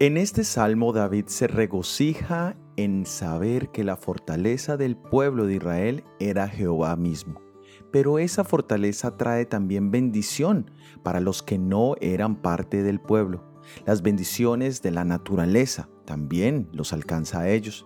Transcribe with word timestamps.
En 0.00 0.16
este 0.16 0.44
salmo 0.44 0.92
David 0.92 1.24
se 1.26 1.48
regocija 1.48 2.56
en 2.76 3.04
saber 3.04 3.70
que 3.70 3.82
la 3.82 3.96
fortaleza 3.96 4.76
del 4.76 4.96
pueblo 4.96 5.46
de 5.46 5.56
Israel 5.56 6.04
era 6.20 6.46
Jehová 6.46 6.94
mismo. 6.94 7.40
Pero 7.90 8.20
esa 8.20 8.44
fortaleza 8.44 9.16
trae 9.16 9.44
también 9.44 9.90
bendición 9.90 10.70
para 11.02 11.18
los 11.18 11.42
que 11.42 11.58
no 11.58 11.96
eran 12.00 12.36
parte 12.36 12.84
del 12.84 13.00
pueblo. 13.00 13.42
Las 13.86 14.02
bendiciones 14.02 14.82
de 14.82 14.92
la 14.92 15.04
naturaleza 15.04 15.88
también 16.04 16.68
los 16.72 16.92
alcanza 16.92 17.40
a 17.40 17.48
ellos. 17.48 17.84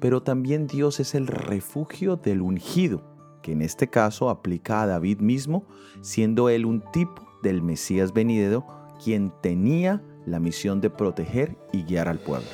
Pero 0.00 0.22
también 0.22 0.66
Dios 0.66 0.98
es 0.98 1.14
el 1.14 1.28
refugio 1.28 2.16
del 2.16 2.42
ungido, 2.42 3.11
que 3.42 3.52
en 3.52 3.60
este 3.60 3.88
caso 3.88 4.30
aplica 4.30 4.82
a 4.82 4.86
David 4.86 5.20
mismo, 5.20 5.66
siendo 6.00 6.48
él 6.48 6.64
un 6.64 6.82
tipo 6.92 7.28
del 7.42 7.60
Mesías 7.60 8.14
venidero, 8.14 8.64
quien 9.02 9.32
tenía 9.42 10.02
la 10.24 10.38
misión 10.38 10.80
de 10.80 10.90
proteger 10.90 11.56
y 11.72 11.82
guiar 11.82 12.08
al 12.08 12.18
pueblo. 12.18 12.48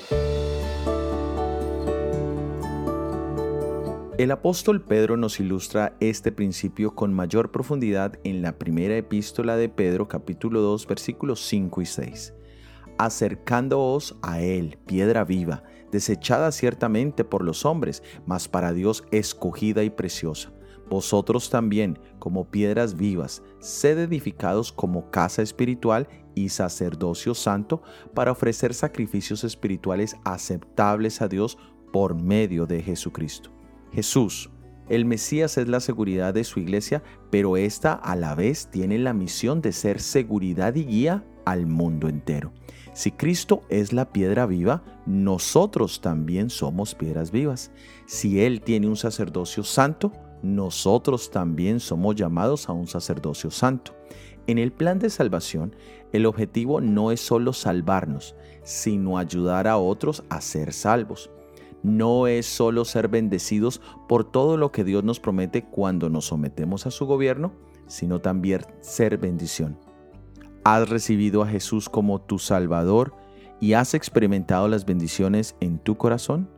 El 4.16 4.32
apóstol 4.32 4.82
Pedro 4.82 5.16
nos 5.16 5.38
ilustra 5.38 5.96
este 6.00 6.32
principio 6.32 6.96
con 6.96 7.14
mayor 7.14 7.52
profundidad 7.52 8.18
en 8.24 8.42
la 8.42 8.58
primera 8.58 8.96
epístola 8.96 9.56
de 9.56 9.68
Pedro 9.68 10.08
capítulo 10.08 10.60
2 10.60 10.88
versículos 10.88 11.46
5 11.46 11.82
y 11.82 11.86
6. 11.86 12.34
Acercándoos 12.98 14.16
a 14.22 14.40
él, 14.40 14.76
piedra 14.86 15.22
viva, 15.22 15.62
desechada 15.92 16.50
ciertamente 16.50 17.22
por 17.22 17.44
los 17.44 17.64
hombres, 17.64 18.02
mas 18.26 18.48
para 18.48 18.72
Dios 18.72 19.04
escogida 19.12 19.84
y 19.84 19.90
preciosa 19.90 20.50
vosotros 20.88 21.50
también, 21.50 21.98
como 22.18 22.46
piedras 22.46 22.96
vivas, 22.96 23.42
sed 23.60 23.98
edificados 23.98 24.72
como 24.72 25.10
casa 25.10 25.42
espiritual 25.42 26.08
y 26.34 26.48
sacerdocio 26.48 27.34
santo 27.34 27.82
para 28.14 28.32
ofrecer 28.32 28.74
sacrificios 28.74 29.44
espirituales 29.44 30.16
aceptables 30.24 31.20
a 31.20 31.28
Dios 31.28 31.58
por 31.92 32.14
medio 32.14 32.66
de 32.66 32.82
Jesucristo. 32.82 33.50
Jesús, 33.92 34.50
el 34.88 35.04
Mesías 35.04 35.58
es 35.58 35.68
la 35.68 35.80
seguridad 35.80 36.32
de 36.32 36.44
su 36.44 36.60
iglesia, 36.60 37.02
pero 37.30 37.56
ésta 37.56 37.92
a 37.92 38.16
la 38.16 38.34
vez 38.34 38.68
tiene 38.70 38.98
la 38.98 39.12
misión 39.12 39.60
de 39.60 39.72
ser 39.72 40.00
seguridad 40.00 40.74
y 40.74 40.84
guía 40.84 41.24
al 41.44 41.66
mundo 41.66 42.08
entero. 42.08 42.52
Si 42.94 43.10
Cristo 43.10 43.62
es 43.68 43.92
la 43.92 44.12
piedra 44.12 44.46
viva, 44.46 44.82
nosotros 45.06 46.00
también 46.00 46.50
somos 46.50 46.94
piedras 46.94 47.30
vivas. 47.30 47.70
Si 48.06 48.40
Él 48.40 48.60
tiene 48.60 48.88
un 48.88 48.96
sacerdocio 48.96 49.62
santo, 49.62 50.12
nosotros 50.42 51.30
también 51.30 51.80
somos 51.80 52.14
llamados 52.14 52.68
a 52.68 52.72
un 52.72 52.86
sacerdocio 52.86 53.50
santo. 53.50 53.94
En 54.46 54.58
el 54.58 54.72
plan 54.72 54.98
de 54.98 55.10
salvación, 55.10 55.74
el 56.12 56.24
objetivo 56.24 56.80
no 56.80 57.12
es 57.12 57.20
solo 57.20 57.52
salvarnos, 57.52 58.34
sino 58.62 59.18
ayudar 59.18 59.68
a 59.68 59.76
otros 59.76 60.24
a 60.30 60.40
ser 60.40 60.72
salvos. 60.72 61.30
No 61.82 62.26
es 62.26 62.46
solo 62.46 62.84
ser 62.84 63.08
bendecidos 63.08 63.80
por 64.08 64.24
todo 64.24 64.56
lo 64.56 64.72
que 64.72 64.84
Dios 64.84 65.04
nos 65.04 65.20
promete 65.20 65.64
cuando 65.64 66.08
nos 66.08 66.26
sometemos 66.26 66.86
a 66.86 66.90
su 66.90 67.06
gobierno, 67.06 67.52
sino 67.86 68.20
también 68.20 68.62
ser 68.80 69.18
bendición. 69.18 69.78
¿Has 70.64 70.88
recibido 70.88 71.42
a 71.42 71.48
Jesús 71.48 71.88
como 71.88 72.20
tu 72.20 72.38
Salvador 72.38 73.14
y 73.60 73.74
has 73.74 73.94
experimentado 73.94 74.68
las 74.68 74.86
bendiciones 74.86 75.56
en 75.60 75.78
tu 75.78 75.96
corazón? 75.96 76.48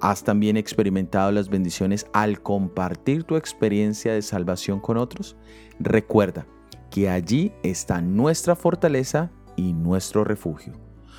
¿Has 0.00 0.22
también 0.22 0.56
experimentado 0.56 1.32
las 1.32 1.48
bendiciones 1.48 2.06
al 2.12 2.40
compartir 2.40 3.24
tu 3.24 3.36
experiencia 3.36 4.12
de 4.12 4.22
salvación 4.22 4.78
con 4.78 4.96
otros? 4.96 5.36
Recuerda 5.80 6.46
que 6.90 7.10
allí 7.10 7.52
está 7.62 8.00
nuestra 8.00 8.54
fortaleza 8.54 9.30
y 9.56 9.72
nuestro 9.72 10.22
refugio. 10.22 10.74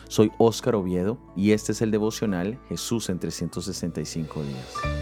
Soy 0.08 0.32
Óscar 0.38 0.76
Oviedo 0.76 1.20
y 1.36 1.52
este 1.52 1.74
es 1.74 1.82
el 1.82 1.92
devocional 1.92 2.58
Jesús 2.70 3.10
en 3.10 3.20
365 3.20 4.44
días. 4.44 4.99